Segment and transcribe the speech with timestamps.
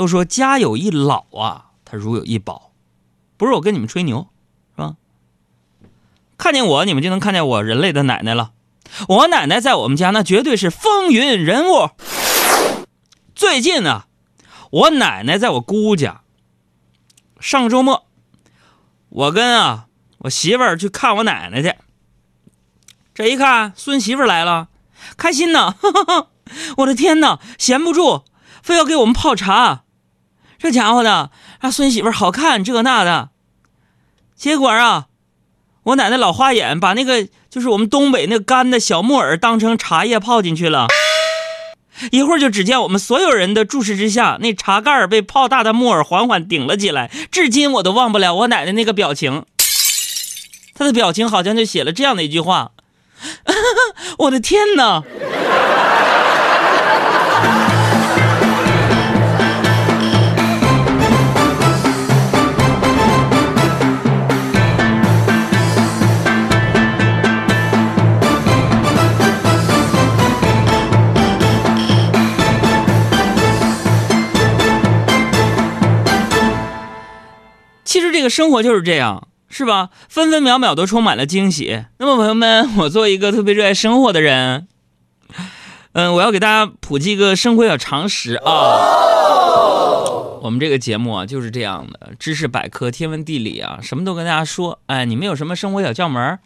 [0.00, 2.72] 都说家有一老啊，他如有一宝，
[3.36, 4.30] 不是我跟你们吹牛，
[4.74, 4.96] 是吧？
[6.38, 8.52] 看见我，你们就能看见我人类的奶奶了。
[9.08, 11.90] 我奶奶在我们家那绝对是风云人物。
[13.34, 14.04] 最近呢，
[14.70, 16.22] 我奶奶在我姑家。
[17.38, 18.06] 上周末，
[19.10, 19.88] 我跟啊
[20.20, 21.74] 我媳妇儿去看我奶奶去。
[23.12, 24.68] 这一看孙媳妇来了，
[25.18, 25.74] 开心呢！
[26.78, 28.24] 我的天哪，闲不住，
[28.62, 29.84] 非要给我们泡茶。
[30.60, 31.30] 这家伙的
[31.60, 33.30] 啊，孙媳妇好看这那的。
[34.36, 35.06] 结果啊，
[35.84, 40.86] 我奶奶老花眼，把那个就是我们东北那干的小木耳当成茶叶泡进去了。
[42.12, 47.10] 一会儿就只见我们所有人的注视之下，那茶盖被泡大的木耳缓缓顶了起来。
[47.30, 49.46] 至今我都忘不了我奶奶那个表情，
[50.74, 52.72] 她的表情好像就写了这样的一句话。
[54.18, 55.02] 我的天哪！
[78.30, 79.26] 生活就是这样。
[79.52, 79.90] 是吧？
[80.08, 81.84] 分分秒秒都充满了惊喜。
[81.98, 84.68] 那么，朋友们，我做一个特别热爱生活的人，
[85.90, 88.46] 嗯，我要给大家普及一个生活小常识啊。
[90.42, 94.78] 我们这个节目啊就是这样的，知识百科、天文地理啊，什么都跟大家说。
[94.86, 96.38] 哎，你们有什么生活小窍门，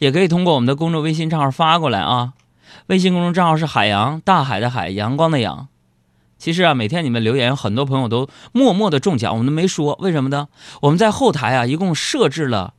[0.00, 2.34] 也可以通过我们的公众微信账号发过来啊。
[2.88, 5.68] 微信公众账号是海洋，大海的海，阳光的阳。
[6.42, 10.48] 其实啊，每天你们留言，很多朋友都默默的中奖，我们都没说，为什么呢？
[10.80, 12.74] 我们在后台啊，一共设置了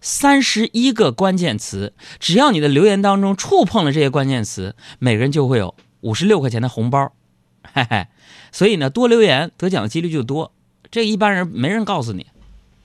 [0.00, 7.10] 三十一个关键词，只要你的留言当中触碰了这些关键词，每个人就会有五十六块钱的红包，
[7.74, 8.06] 嘿嘿。
[8.52, 10.52] 所以呢，多留言得奖的几率就多，
[10.88, 12.28] 这一般人没人告诉你，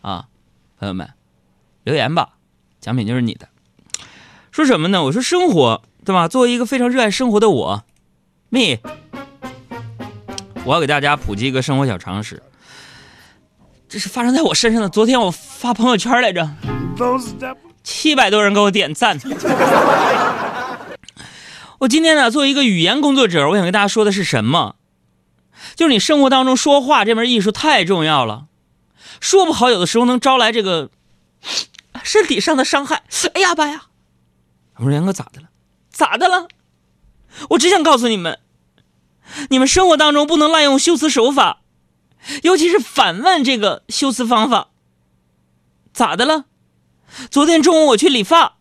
[0.02, 0.30] 啊，
[0.80, 1.12] 朋友们，
[1.84, 2.38] 留言吧，
[2.81, 3.50] 奖品就是你的。
[4.52, 5.03] 说什么呢？
[5.03, 6.28] 我说生活，对吧？
[6.28, 7.84] 作为一个非常热爱生活的我
[8.50, 8.80] ，me。
[10.66, 12.41] 我要给大家普及一个生活小常识，
[13.90, 14.88] 这是发生在我身上的。
[14.88, 16.50] 昨天我发朋友圈来着，
[17.84, 19.19] 七百多人给我点赞。
[21.79, 24.75] 我今天呢，作为一个语言工作者，我想跟大家说的是什么？
[25.75, 28.45] 就是你生活当中说话这门艺术太重要了，
[29.19, 30.90] 说不好有的时候能招来这个
[32.03, 33.03] 身体上的伤害。
[33.34, 33.84] 哎呀妈呀！
[34.78, 35.50] 我说杨哥咋的了？
[35.91, 36.47] 咋的了？
[37.50, 38.40] 我只想告诉你们。
[39.50, 41.61] 你们生活当中不能滥用修辞手法，
[42.44, 44.69] 尤其是反问这个修辞方法。
[45.94, 46.45] 咋的了？
[47.29, 48.57] 昨天中午我去理发，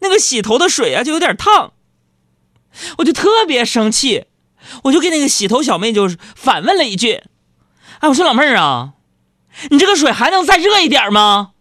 [0.00, 1.72] 那个洗头的水啊就有点烫，
[2.98, 4.26] 我就特别生气，
[4.84, 7.22] 我就给那个洗头小妹就是反问了一句
[7.98, 8.92] ：“哎，我说老妹儿啊，
[9.70, 11.52] 你这个水还能再热一点吗？”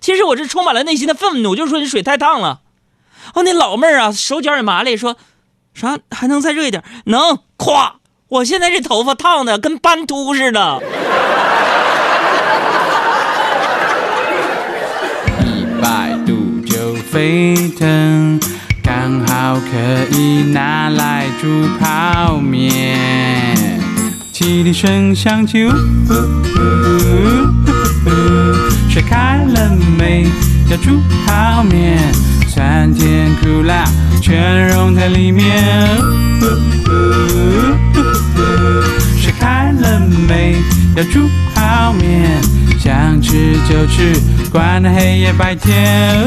[0.00, 2.62] 其实我这充满了内心的愤怒，就说你水太烫了。
[3.34, 5.16] 哦，那老妹儿啊，手脚也麻利，说。
[5.78, 6.82] 啥还能再热一点？
[7.04, 7.38] 能！
[7.56, 7.92] 咵！
[8.28, 10.82] 我现在这头发烫的跟斑秃似的。
[15.46, 18.40] 一百度就沸腾，
[18.82, 21.46] 刚好可以拿来煮
[21.78, 23.80] 泡面。
[24.32, 25.68] 汽笛声响起，
[28.90, 30.26] 水开了没？
[30.68, 31.98] 要煮泡面。
[32.48, 33.84] 酸甜苦辣
[34.22, 35.46] 全融在里面。
[39.18, 40.56] 水开了没？
[40.96, 42.40] 要煮泡面，
[42.80, 44.18] 想吃就吃，
[44.50, 46.26] 管他黑夜白天。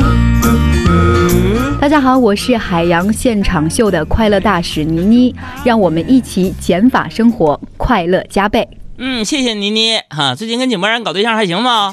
[1.82, 8.68] 大家好，我是海洋现场秀的快乐大使妮妮，让我们一起减法生活，快乐加倍。
[9.00, 10.36] 嗯，谢谢妮妮哈。
[10.36, 11.92] 最近跟井柏然搞对象还行吗？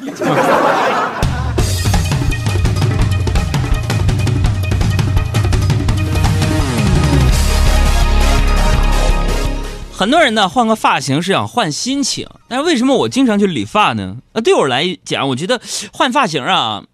[9.98, 14.18] 很多人呢换个发型是想换心情，但是为什么我经常去理发呢？
[14.33, 15.60] 啊，对我来讲，我觉得
[15.92, 16.84] 换发型啊，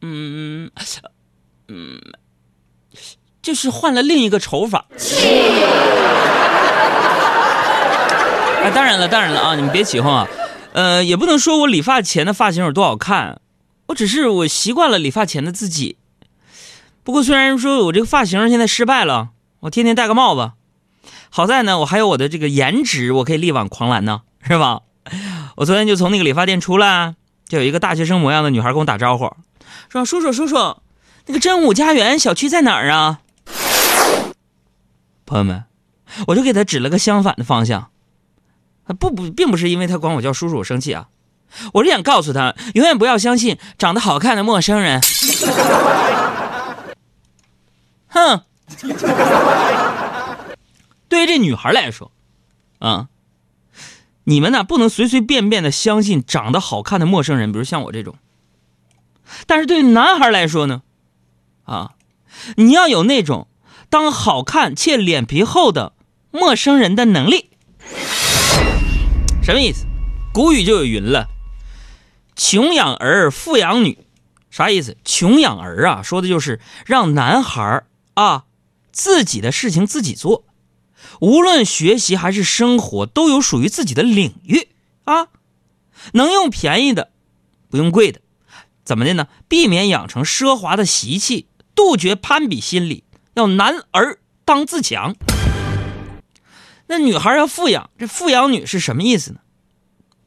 [0.00, 0.70] 嗯
[1.68, 2.00] 嗯，
[3.42, 4.86] 就是换了另一个丑法。
[8.62, 10.26] 哎，当然了，当然了啊，你们别起哄啊。
[10.72, 13.42] 呃，也不能说我理发前的发型有多好看，
[13.88, 15.98] 我只是我习惯了理发前的自己。
[17.04, 19.28] 不过虽然说我这个发型现在失败了，
[19.60, 20.52] 我天天戴个帽子。
[21.30, 24.80] 好在呢，我还有我的这个颜值，我可以力挽狂澜呢， 是吧？
[25.56, 27.14] 我昨天就从那个理发店出来，
[27.48, 29.34] 就有一个大学生模样的女孩跟我打招呼，
[29.88, 30.76] 说：“叔叔，叔叔，
[31.26, 33.20] 那个真武家园小区在哪儿啊？”
[35.26, 35.64] 朋友们，
[36.28, 37.90] 我就给他指了个相反的方向。
[38.98, 41.08] 不不，并不是因为他管我叫叔叔我生气啊，
[41.74, 45.00] 我是想告诉他，永远不要相信长得好看的陌生人。
[48.08, 48.42] 哼，
[51.08, 52.12] 对于这女孩来说，
[52.78, 53.08] 啊，
[54.24, 58.16] 你们呢不能随随便便的相信长得好看的陌生人，比如像我这种。
[59.46, 60.82] 但是对于男孩来说呢，
[61.64, 61.92] 啊，
[62.56, 63.48] 你要有那种
[63.88, 65.92] 当好看且脸皮厚的
[66.30, 67.50] 陌生人的能力。
[69.42, 69.86] 什么意思？
[70.32, 71.28] 古语就有云了
[72.36, 73.98] ：“穷养儿，富养女。”
[74.50, 74.96] 啥意思？
[75.04, 77.84] 穷养儿啊，说的就是让男孩
[78.14, 78.44] 啊
[78.92, 80.44] 自己的事情自己做，
[81.20, 84.68] 无论学习还是生活都有属于自己的领域
[85.04, 85.28] 啊，
[86.12, 87.10] 能用便宜的，
[87.68, 88.20] 不用贵的，
[88.84, 89.28] 怎么的呢？
[89.48, 93.04] 避免养成奢华的习气，杜绝攀比心理，
[93.34, 95.14] 要男儿当自强。
[96.86, 99.40] 那女孩要富养，这富养女是什么意思呢？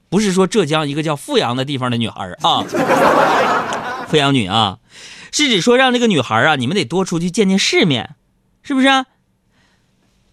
[0.10, 2.64] 不是说浙江一个叫富阳的地方的女孩啊，
[4.10, 4.80] 富养女啊，
[5.32, 8.16] 是指说让这个女孩啊，你们得多出去见见世面，
[8.62, 8.88] 是不是？
[8.88, 9.06] 啊？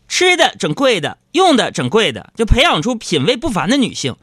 [0.09, 4.17] 吃的整贵的，用的整贵的，就培养出品味不凡的女性，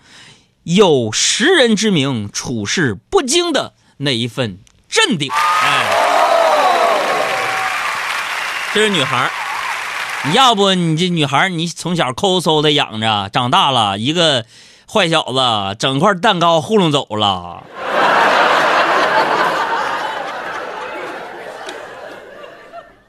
[0.63, 4.57] 有识人之明，处事不惊的那一份
[4.89, 5.31] 镇定。
[5.31, 5.85] 哎，
[8.73, 9.31] 这是女孩。
[10.27, 14.43] 你要不你这女孩，你从小抠搜的养着，长大了一个
[14.91, 17.61] 坏小子，整块蛋糕糊弄走了。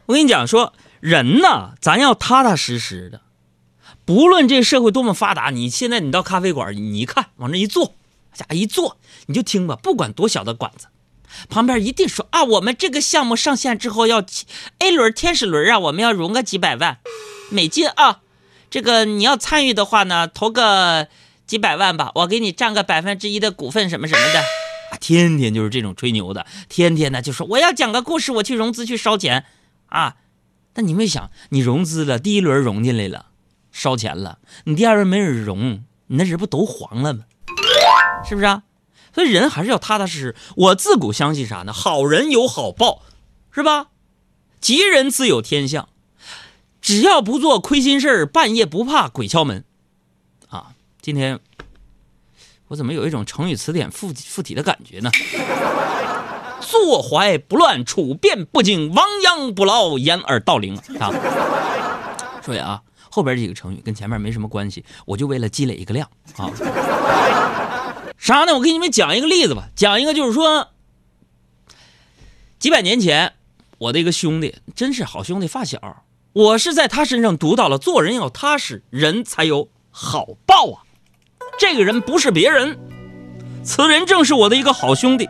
[0.04, 3.20] 我跟你讲，说人呢，咱要踏踏实实的，
[4.04, 7.94] 不论这社会多么发达，你现在你到咖啡馆，你一看往那一坐，
[8.32, 10.86] 家一坐，你就听吧，不管多小的馆子。
[11.50, 14.24] 旁边一定说啊，我们这个项目上线之后要
[14.78, 16.98] A 轮天使轮啊，我们要融个几百万
[17.50, 18.20] 美金啊。
[18.70, 21.08] 这个你要参与的话呢，投个
[21.46, 24.42] 几百万吧，我给你占个百分之一的股份什么什么的。
[24.98, 29.44] 天天就是这种吹牛的，天天呢就说我要讲个故事，我去融资去烧钱
[29.86, 30.16] 啊。
[30.76, 33.28] 但你没想，你融资了，第一轮融进来了，
[33.72, 37.24] 烧钱了，你第二轮没人融，你那人不都黄了吗？
[38.28, 38.64] 是不是啊？
[39.14, 40.36] 所以人还是要踏踏实实。
[40.54, 41.72] 我自古相信啥呢？
[41.72, 43.00] 好人有好报，
[43.50, 43.86] 是吧？
[44.60, 45.88] 吉人自有天相。
[46.82, 49.64] 只要不做亏心事儿，半夜不怕鬼敲门。
[50.48, 51.40] 啊，今天
[52.68, 55.10] 我怎么有一种成语词典附附体的感觉呢？
[56.68, 61.12] 坐怀不乱，处变不惊，亡羊补牢，掩耳盗铃啊！
[62.42, 66.50] 注意啊，后边这几个成语跟前面没什么关系，我就为了积累一个量啊。
[68.18, 68.54] 啥呢？
[68.54, 69.68] 我给你们讲一个例子吧。
[69.76, 70.68] 讲一个就是说，
[72.58, 73.34] 几百年前，
[73.78, 80.82] 我的一个兄弟，真是好兄弟发小，我是在他身上读到了做人要踏实，人才有好报啊。
[81.58, 82.78] 这个人不是别人，
[83.64, 85.28] 此人正是我的一个好兄弟，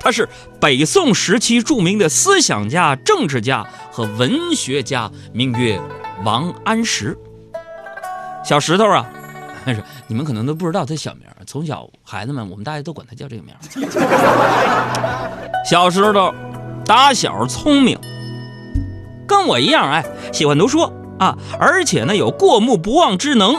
[0.00, 0.28] 他是
[0.60, 5.80] 北宋时期著名的思想家、政治家和文学家，名曰
[6.24, 7.16] 王安石。
[8.44, 9.06] 小石头啊，
[10.06, 11.22] 你们可能都不知道他小名。
[11.46, 13.54] 从小孩子们，我们大家都管他叫这个名
[15.64, 16.34] 小时候
[16.84, 17.98] 打小聪明，
[19.26, 20.82] 跟我一样，哎，喜欢读书
[21.18, 23.58] 啊，而且呢有过目不忘之能。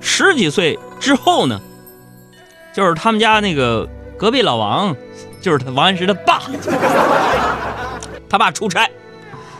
[0.00, 1.60] 十几岁之后呢，
[2.72, 4.94] 就是他们家那个隔壁老王，
[5.40, 6.42] 就是他王安石的爸，
[8.28, 8.90] 他爸出差，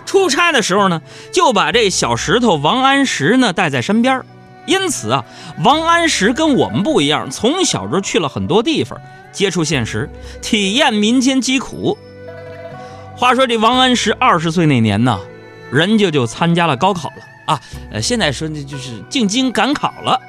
[0.04, 1.00] 出差的时候呢，
[1.32, 4.22] 就把这小石头王安石呢带在身边
[4.66, 5.24] 因此啊，
[5.64, 9.00] 王安石跟我们不一样，从小就去了很多地方，
[9.32, 10.10] 接触现实，
[10.42, 11.96] 体验民间疾苦。
[13.16, 15.18] 话说这王安石二十岁那年呢，
[15.72, 17.14] 人家就参加了高考了
[17.46, 17.60] 啊，
[17.92, 20.20] 呃，现在说就是进京赶考了。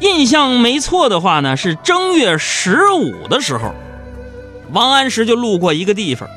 [0.00, 3.74] 印象没错的话呢，是正月十五的时候，
[4.72, 6.28] 王安石就路过一个地方，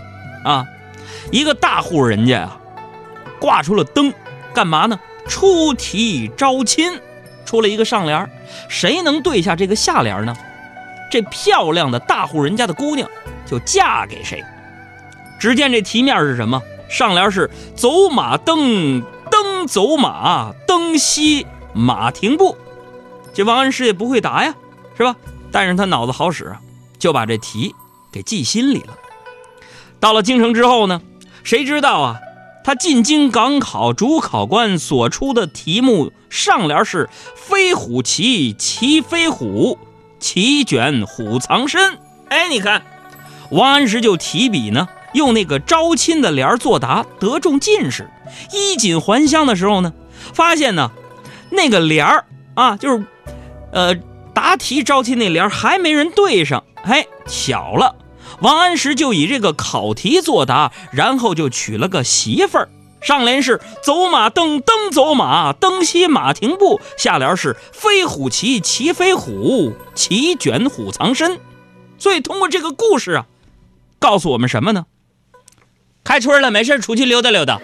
[0.43, 0.65] 啊，
[1.31, 2.57] 一个大户人家啊，
[3.39, 4.11] 挂出了灯，
[4.53, 4.99] 干嘛呢？
[5.27, 6.99] 出题招亲，
[7.45, 8.29] 出了一个上联
[8.67, 10.35] 谁能对下这个下联呢？
[11.11, 13.07] 这漂亮的大户人家的姑娘
[13.45, 14.43] 就嫁给谁。
[15.39, 16.61] 只见这题面是什么？
[16.89, 22.57] 上联是“走马灯，灯走马，灯熄马停步”。
[23.33, 24.53] 这王安石也不会答呀，
[24.97, 25.15] 是吧？
[25.51, 26.59] 但是他脑子好使啊，
[26.99, 27.73] 就把这题
[28.11, 28.97] 给记心里了。
[29.99, 31.01] 到了京城之后呢，
[31.43, 32.19] 谁知道啊？
[32.63, 39.79] 他进京赶考，主考官所出的题目上联是“飞虎骑，骑飞虎，
[40.19, 41.97] 骑卷虎藏身”。
[42.29, 42.83] 哎，你看，
[43.49, 48.09] 王安石就提笔呢，用那个招亲的联作答，得中进士，
[48.53, 49.91] 衣锦还乡的时候呢，
[50.33, 50.91] 发现呢，
[51.49, 53.05] 那个帘儿啊，就是，
[53.71, 53.95] 呃，
[54.33, 56.63] 答题招题那联还没人对上。
[56.83, 57.95] 哎，巧了，
[58.41, 62.69] 王安石就以这个考题作答，然后就娶了个媳妇儿。
[63.01, 71.39] 上联是“走马灯，灯走马，灯西马停步”，下联是“飞虎骑，骑飞虎，骑卷虎藏身”。
[71.97, 73.25] 所以通过这个故事啊，
[73.97, 74.85] 告诉我们什么呢？
[76.03, 77.59] 开春了，没事出去溜达溜达。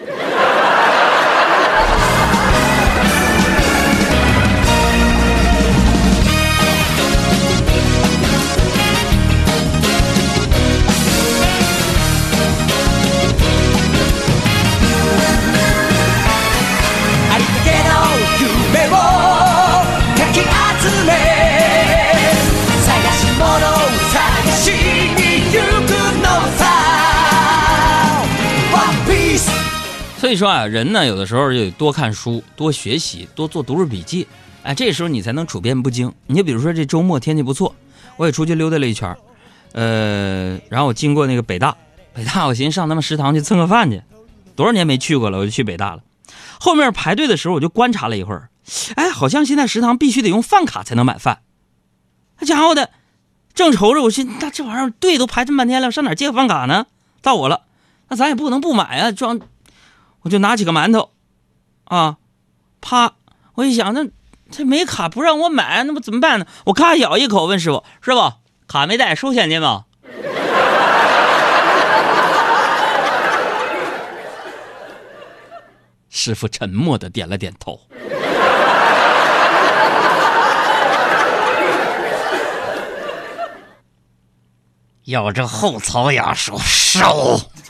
[30.38, 34.28] 说啊，人呢有的时候就得多看书、多学习、多做读书笔记，
[34.64, 36.14] 哎，这时候你才能处变不惊。
[36.28, 37.76] 你就比如说这周末天气不错，
[38.16, 39.16] 我也出去溜达了一圈
[39.74, 41.76] 呃，然后我经过那个北大，
[42.14, 44.02] 北大我寻思上他们食堂去蹭个饭去，
[44.56, 46.04] 多少年没去过了，我就去北大了。
[46.60, 48.50] 后面排队的时候我就观察了一会儿，
[48.96, 51.40] 哎，好像现在食堂必须得用饭卡才能买饭。
[52.40, 52.90] 那家伙的，
[53.54, 56.86] 正愁着我寻那这玩意儿队都排这么半天了，上哪借个饭卡呢？
[57.22, 57.62] 到我了，
[58.10, 59.40] 那咱也不能不买啊，装。
[60.22, 61.12] 我就拿起个馒头，
[61.86, 62.18] 啊，
[62.82, 63.14] 啪！
[63.56, 64.08] 我一想，那
[64.52, 66.46] 这没卡不让我买，那不怎么办呢？
[66.66, 68.34] 我咔咬一口，问师傅：“师傅，
[68.68, 69.86] 卡没带，收现金吗？”
[76.10, 77.80] 师傅沉默的点了点头。
[85.06, 87.40] 咬着后槽牙说：“收。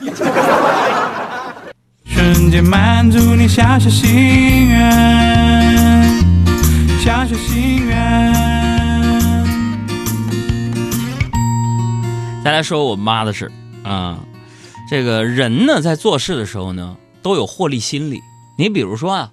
[2.34, 4.90] 瞬间满足你小小心愿，
[7.00, 8.34] 小小心愿。
[12.44, 13.50] 再来说我妈的事
[13.82, 14.18] 啊，
[14.90, 18.20] 这个人呢，在做事的时候呢，都有获利心理。
[18.58, 19.32] 你比如说啊，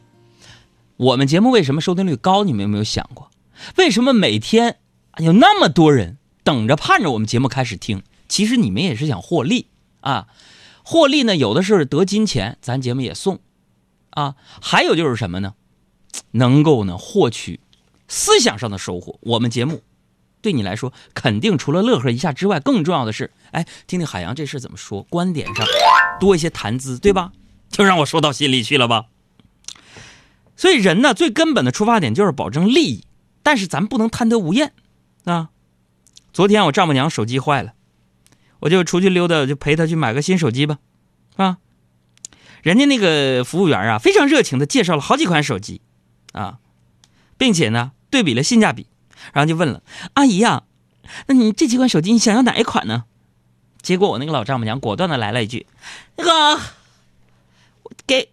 [0.96, 2.46] 我们节目为什么收听率高？
[2.46, 3.30] 你们有没有想过，
[3.76, 4.78] 为什么每天
[5.18, 8.04] 有那么多人等着盼着我们节目开始听？
[8.30, 9.68] 其实你们也是想获利
[10.00, 10.28] 啊。
[10.88, 13.40] 获利呢，有的是得金钱，咱节目也送，
[14.12, 15.56] 啊，还有就是什么呢？
[16.32, 17.60] 能够呢获取
[18.08, 19.18] 思想上的收获。
[19.22, 19.82] 我们节目
[20.42, 25.66] 对你来说，肯定除了乐呵一下之外，更重要的是，哎，听听海洋这事怎么说，观点上
[26.20, 27.32] 多一些谈资，对吧？
[27.72, 29.06] 就让我说到心里去了吧。
[30.56, 33.06] 所以人呢，最根本的出发点就是保证利益，
[33.42, 34.72] 但是咱不能贪得无厌
[35.24, 35.50] 啊。
[36.32, 37.74] 昨天我丈母娘手机坏了。
[38.66, 40.80] 我就出去溜达，就陪他去买个新手机吧，
[41.36, 41.58] 啊，
[42.64, 45.82] 人家那个服务员啊，非常热情的介绍了好几款手机，
[46.32, 46.58] 啊，
[47.38, 48.88] 并且呢对比了性价比，
[49.34, 49.84] 然后就问了
[50.16, 50.64] 阿姨呀，
[51.28, 53.04] 那你这几款手机你想要哪一款呢？
[53.84, 55.68] 结果我那个老丈母娘果断的来了一句，
[56.16, 56.60] 那个
[58.08, 58.30] 给，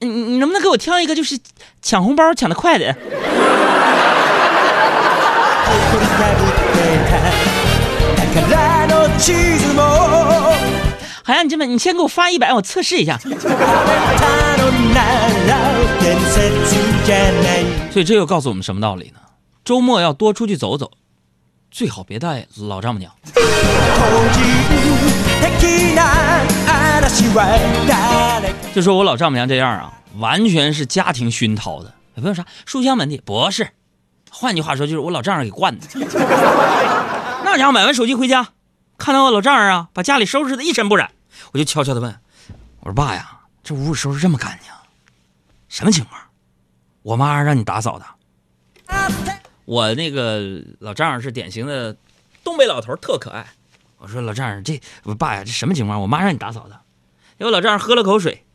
[0.00, 1.38] 你你能不能给我挑一个就是
[1.82, 2.96] 抢红包抢的快的？
[11.22, 13.18] 海洋，你这么，你先给我发一百，我测试一下。
[17.90, 19.20] 所以这又告诉我们什么道理呢？
[19.64, 20.92] 周末要多出去走走，
[21.70, 23.12] 最好别带老丈母娘。
[28.74, 33.68] 就说我老丈母娘这样啊，完全是家庭熏陶的，也不用啥书香门第，不是。
[34.30, 35.86] 换句话说，就是我老丈人给惯的。
[37.42, 38.46] 那家伙买完手机回家，
[38.98, 41.12] 看到我老丈人啊，把家里收拾的一尘不染。
[41.52, 42.18] 我就悄悄的问
[42.80, 44.72] ：“我说爸呀，这屋收拾这么干净，
[45.68, 46.20] 什么情况？
[47.02, 48.06] 我妈让你打扫的。”
[49.66, 51.96] 我那个老丈人是典型的
[52.44, 53.46] 东北老头，特可爱。
[53.98, 56.00] 我说老丈人，这我爸呀，这什么情况？
[56.00, 56.80] 我妈让你打扫的。
[57.38, 58.46] 结果老丈人喝了口水，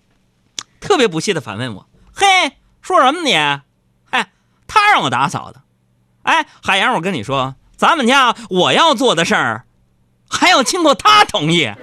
[0.80, 3.34] 特别不屑的反问我：“嘿，说什么你？
[3.36, 4.32] 哎，
[4.68, 5.62] 他让我打扫的。
[6.24, 9.66] 哎，海洋，我跟你说，咱们家我要做的事儿，
[10.32, 11.70] 还要经过他同意。”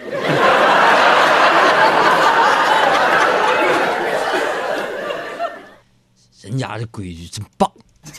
[6.42, 7.70] 人家这规矩真棒。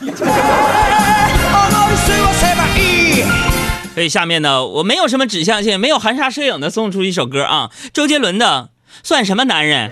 [3.92, 8.70] 所以下面呢，我没有什么指向性，没有含沙射影的送出一首歌啊，周杰伦的
[9.06, 9.90] 《算什么男人》。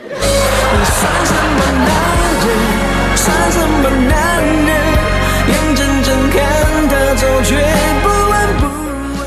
[0.85, 1.88] 算什么男
[2.47, 2.49] 人？
[3.16, 4.71] 算什么男人？
[5.49, 6.38] 眼睁睁看
[6.88, 7.88] 他走，却不闻不问。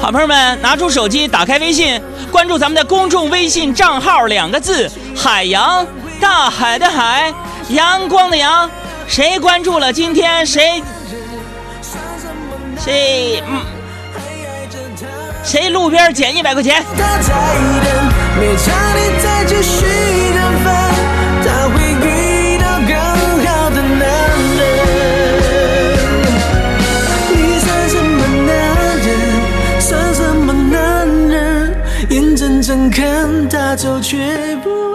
[0.02, 5.86] 好朋友们，拿出手机，打开微信，关注咱们的公众微信账号两个字：海洋
[6.20, 7.32] 大海的海，
[7.70, 8.68] 阳光的阳。
[9.08, 10.44] 谁关注了今天？
[10.44, 10.82] 谁？
[12.84, 13.44] 谁？
[13.48, 13.62] 嗯。
[15.44, 16.84] 谁路边捡一百块钱？
[32.72, 34.91] 想跟他走，却不。